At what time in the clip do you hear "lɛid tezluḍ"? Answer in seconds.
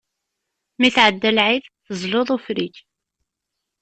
1.37-2.29